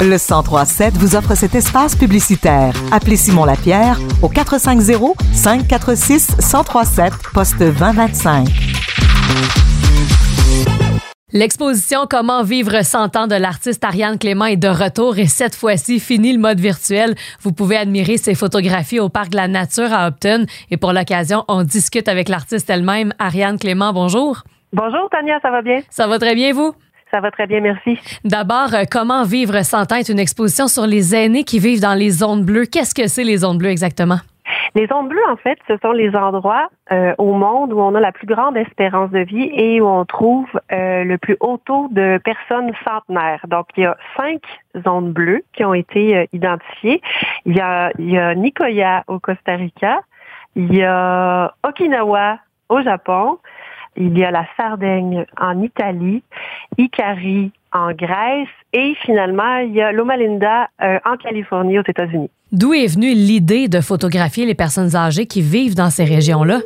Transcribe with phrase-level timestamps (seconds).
[0.00, 2.74] Le 1037 vous offre cet espace publicitaire.
[2.92, 8.46] Appelez Simon Lapierre au 450 546 1037 poste 2025.
[11.32, 15.98] L'exposition Comment vivre 100 ans de l'artiste Ariane Clément est de retour et cette fois-ci,
[15.98, 17.16] fini le mode virtuel.
[17.40, 20.46] Vous pouvez admirer ses photographies au Parc de la Nature à Upton.
[20.70, 23.92] Et pour l'occasion, on discute avec l'artiste elle-même, Ariane Clément.
[23.92, 24.42] Bonjour.
[24.72, 25.80] Bonjour, Tania, ça va bien?
[25.90, 26.72] Ça va très bien, vous?
[27.14, 27.96] Ça va très bien, merci.
[28.24, 31.94] D'abord, euh, Comment vivre 100 ans est une exposition sur les aînés qui vivent dans
[31.94, 32.66] les zones bleues?
[32.66, 34.16] Qu'est-ce que c'est les zones bleues exactement?
[34.74, 38.00] Les zones bleues, en fait, ce sont les endroits euh, au monde où on a
[38.00, 41.86] la plus grande espérance de vie et où on trouve euh, le plus haut taux
[41.92, 43.46] de personnes centenaires.
[43.46, 44.42] Donc, il y a cinq
[44.84, 47.00] zones bleues qui ont été identifiées.
[47.46, 50.00] Il y, a, il y a Nicoya au Costa Rica,
[50.56, 52.38] il y a Okinawa
[52.68, 53.38] au Japon,
[53.96, 56.22] il y a la Sardaigne en Italie,
[56.78, 62.30] Ikari en Grèce et finalement, il y a Loma Linda euh, en Californie aux États-Unis.
[62.52, 66.60] D'où est venue l'idée de photographier les personnes âgées qui vivent dans ces régions-là?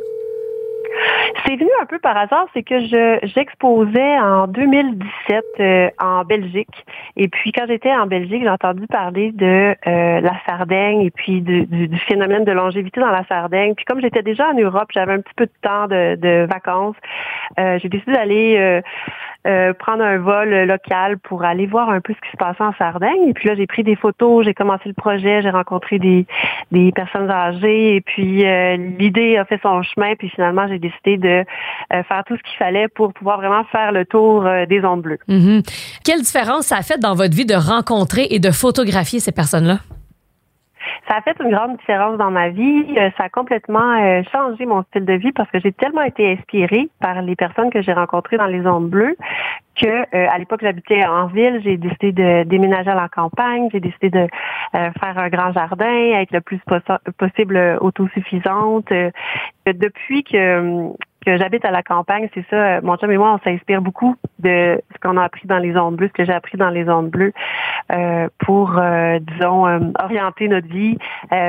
[1.49, 6.85] C'est venu un peu par hasard, c'est que je j'exposais en 2017 euh, en Belgique.
[7.17, 11.41] Et puis quand j'étais en Belgique, j'ai entendu parler de euh, la Sardaigne et puis
[11.41, 13.73] du, phénomène de longévité dans la Sardaigne.
[13.73, 16.95] Puis comme j'étais déjà en Europe, j'avais un petit peu de temps de, vacances.
[17.59, 18.81] Euh, j'ai décidé d'aller
[19.79, 23.27] prendre un vol local pour aller voir un peu ce qui se passait en Sardaigne.
[23.27, 26.27] Et puis là, j'ai pris des photos, j'ai commencé le projet, j'ai rencontré des,
[26.71, 28.45] des personnes âgées et puis
[28.99, 30.13] l'idée a fait son chemin.
[30.15, 31.38] Puis finalement, j'ai décidé de
[31.89, 35.19] faire tout ce qu'il fallait pour pouvoir vraiment faire le tour des ondes bleues.
[35.27, 35.99] Mm-hmm.
[36.03, 39.79] Quelle différence ça a fait dans votre vie de rencontrer et de photographier ces personnes-là?
[41.09, 42.85] ça a fait une grande différence dans ma vie.
[42.97, 46.31] Euh, ça a complètement euh, changé mon style de vie parce que j'ai tellement été
[46.31, 49.17] inspirée par les personnes que j'ai rencontrées dans les zones bleues
[49.75, 53.79] que euh, à l'époque j'habitais en ville, j'ai décidé de déménager à la campagne, j'ai
[53.79, 54.27] décidé de
[54.73, 56.59] faire un grand jardin, être le plus
[57.17, 58.91] possible autosuffisante.
[59.65, 60.91] depuis que
[61.25, 62.81] que j'habite à la campagne, c'est ça.
[62.81, 65.95] Mon chum et moi, on s'inspire beaucoup de ce qu'on a appris dans les ondes
[65.95, 67.33] bleues, ce que j'ai appris dans les ondes bleues,
[67.91, 70.97] euh, pour, euh, disons, euh, orienter notre vie.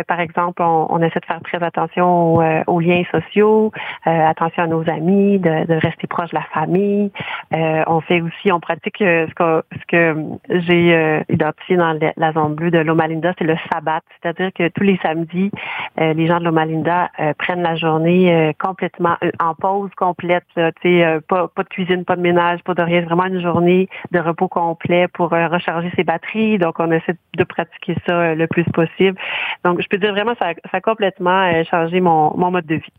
[0.06, 2.36] par exemple, on, essaie de faire très attention
[2.66, 3.72] aux, liens sociaux,
[4.04, 7.10] attention à nos amis, de, rester proche de la famille.
[7.52, 10.16] On fait aussi, on pratique ce que, ce que
[10.48, 14.84] j'ai identifié dans la zone bleue de Loma Linda, c'est le sabbat, c'est-à-dire que tous
[14.84, 15.50] les samedis,
[15.98, 20.44] les gens de Loma Linda prennent la journée complètement en pause complète,
[20.82, 24.20] sais, pas, pas de cuisine, pas de ménage, pas de rien, vraiment une journée de
[24.20, 28.64] repos complet pour recharger ses batteries donc, on essaie de pratiquer ça euh, le plus
[28.64, 29.18] possible.
[29.64, 32.92] Donc, je peux dire vraiment, ça, ça a complètement euh, changé mon, mode de vie.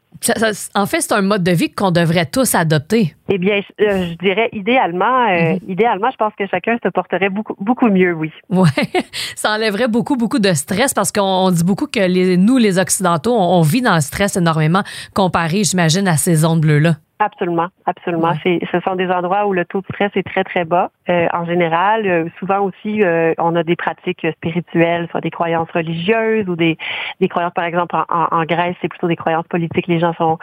[0.76, 3.16] En fait, c'est un mode de vie qu'on devrait tous adopter.
[3.30, 5.60] Eh bien, je, euh, dirais idéalement, mhm.
[5.68, 8.32] idéalement, je pense que chacun se porterait beaucoup, beaucoup mieux, oui.
[8.50, 8.70] Oui,
[9.36, 13.36] ça enlèverait beaucoup, beaucoup de stress parce qu'on dit beaucoup que les, nous, les Occidentaux,
[13.36, 14.84] on, vit dans le stress énormément
[15.16, 16.96] comparé, j'imagine, à ces zones bleues-là.
[17.20, 18.34] Absolument, absolument.
[18.42, 20.92] C'est, ce sont des endroits où le taux de stress est très très bas.
[21.10, 25.70] Euh, en général, euh, souvent aussi, euh, on a des pratiques spirituelles, soit des croyances
[25.74, 26.78] religieuses ou des,
[27.20, 29.88] des croyances, par exemple, en, en, Grèce, c'est plutôt des croyances politiques.
[29.88, 30.38] Les gens sont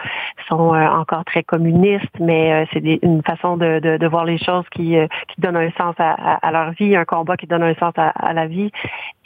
[0.49, 4.97] sont encore très communistes, mais c'est une façon de, de, de, voir les choses qui
[5.29, 8.09] qui donnent un sens à, à, leur vie, un combat qui donne un sens à,
[8.09, 8.71] à la vie.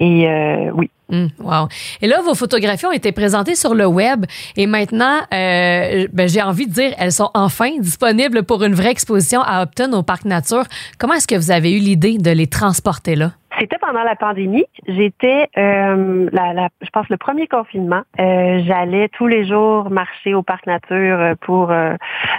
[0.01, 0.29] Et
[0.73, 1.69] oui, Hum, wow.
[2.01, 4.25] Et là, vos photographies ont été présentées sur le web
[4.57, 8.91] et maintenant, euh, ben, j'ai envie de dire, elles sont enfin disponibles pour une vraie
[8.91, 10.65] exposition à Upton au Parc Nature.
[10.99, 13.33] Comment que vous avez eu l'idée de les transporter là?
[13.59, 14.65] C'était pendant la pandémie.
[14.89, 18.03] J'étais, euh, la, je pense, le premier confinement.
[18.19, 21.95] Euh, j'allais tous les jours marcher au parc nature euh, pour, euh,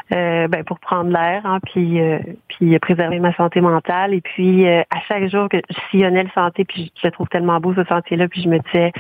[0.10, 2.00] ben, pour prendre l'air, hein, puis,
[2.48, 4.14] puis préserver ma santé mentale.
[4.14, 7.60] Et puis à chaque jour que je sillonnais le santé, puis je, le trouve tellement
[7.60, 8.92] beau ce sentier-là, puis je me disais,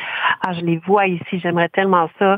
[0.46, 2.38] ah, je les vois ici, j'aimerais tellement ça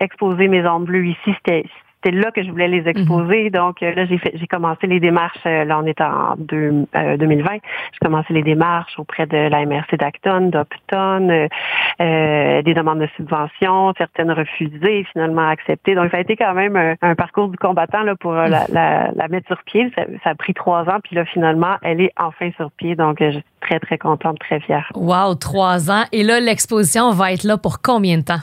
[0.00, 1.34] exposer mes ondes bleues ici.
[1.36, 1.64] C'était
[2.02, 3.44] c'était là que je voulais les exposer.
[3.44, 3.50] Mhm.
[3.50, 5.38] Donc euh, là, j'ai fait, j'ai commencé les démarches.
[5.46, 6.94] Euh, là, on est en 2020.
[6.94, 7.58] Euh,
[7.92, 11.48] j'ai commencé les démarches auprès de la MRC d'Acton, d'Upton,
[11.98, 15.94] des demandes de subventions, certaines refusées, finalement acceptées.
[15.94, 19.46] Donc, ça a été quand même un, parcours du combattant là pour la, la, mettre
[19.46, 19.90] sur pied.
[19.94, 22.96] Ça, ça, a pris trois ans, puis là, finalement, elle est enfin sur pied.
[22.96, 24.90] Donc, je suis très, très contente, très fière.
[24.94, 26.04] Wow, trois ans.
[26.12, 28.40] Et là, l'exposition va être là pour combien de temps?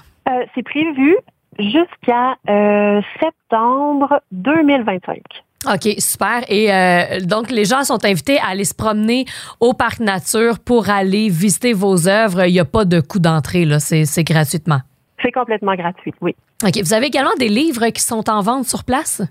[0.53, 1.17] c'est prévu
[1.59, 5.21] jusqu'à euh, septembre 2025.
[5.67, 6.43] OK, super.
[6.47, 9.25] Et euh, donc, les gens sont invités à aller se promener
[9.59, 12.45] au parc nature pour aller visiter vos œuvres.
[12.47, 13.79] Il n'y a pas de coût d'entrée, là.
[13.79, 14.79] C'est gratuitement.
[15.21, 16.33] C'est complètement gratuit, oui.
[16.65, 16.81] OK.
[16.81, 19.21] Vous avez également des livres qui sont en vente sur place?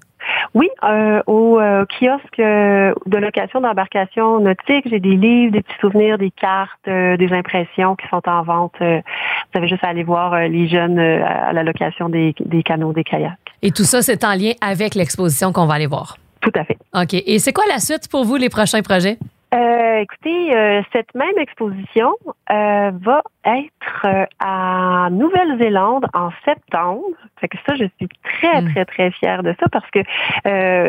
[0.54, 5.78] Oui, euh, au euh, kiosque euh, de location d'embarcation nautique, j'ai des livres, des petits
[5.80, 8.74] souvenirs, des cartes, des impressions qui sont en vente.
[8.80, 13.04] vous avez juste à aller voir les jeunes à la location des, des canaux, des
[13.04, 13.36] kayaks.
[13.62, 16.16] Et tout ça, c'est en lien avec l'exposition qu'on va aller voir.
[16.40, 16.78] Tout à fait.
[16.94, 17.14] OK.
[17.14, 19.18] Et c'est quoi la suite pour vous, les prochains projets?
[19.54, 22.12] Euh, écoutez, euh, cette même exposition
[22.50, 24.06] euh, va être
[24.40, 27.02] à Nouvelle-Zélande en septembre.
[27.40, 28.72] Fait que ça, je suis très, hmm.
[28.72, 30.00] très, très fière de ça parce que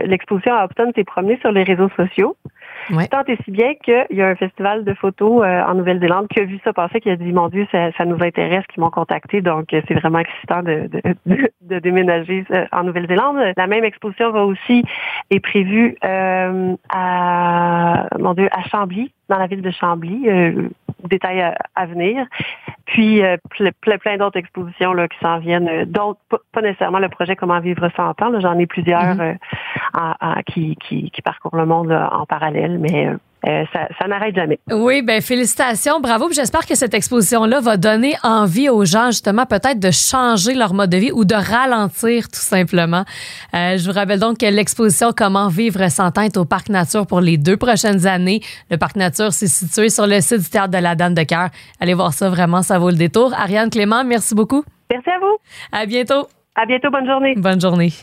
[0.06, 2.36] l'exposition à Upton s'est promenée sur les réseaux sociaux.
[3.10, 6.46] Tant et si bien qu'il y a un festival de photos en Nouvelle-Zélande qui a
[6.46, 9.42] vu ça passer, qui a dit, mon Dieu, ça, ça nous intéresse, qui m'ont contacté.
[9.42, 11.02] Donc, c'est vraiment excitant de, de,
[11.62, 13.38] de, déménager en Nouvelle-Zélande.
[13.58, 14.84] La même exposition va aussi,
[15.30, 20.28] est prévue à, mon Dieu, à Chambly, dans la ville de Chambly.
[20.28, 20.70] Euh,
[21.10, 22.26] détails à, venir.
[22.86, 23.38] Puis euh,
[23.82, 25.70] plein, d'autres expositions là, qui s'en viennent.
[25.70, 26.20] Euh, d'autres,
[26.52, 28.38] pas, nécessairement le projet Comment vivre sans temps.
[28.40, 30.44] J'en ai plusieurs mm-hmm.
[30.46, 33.10] qui, qui, qui, parcourent le monde en parallèle, mais
[33.48, 34.60] euh, ça, n'arrête jamais.
[34.70, 36.30] Oui, ben félicitations, bravo.
[36.32, 40.90] J'espère que cette exposition-là va donner envie aux gens justement peut-être de changer leur mode
[40.90, 43.06] de vie ou de ralentir tout simplement.
[43.54, 47.22] Euh, je vous rappelle donc que l'exposition Comment vivre sans est au Parc Nature pour
[47.22, 48.42] les deux prochaines années.
[48.70, 51.50] Le Parc Nature, c'est situé sur le site du Théâtre de la Dame de Cœur.
[51.80, 53.34] Allez voir ça, vraiment, ça vaut le détour.
[53.34, 54.64] Ariane Clément, merci beaucoup.
[54.92, 55.38] Merci à vous.
[55.72, 56.28] À bientôt.
[56.56, 57.36] À bientôt, bonne journée.
[57.38, 57.94] Bonne journée.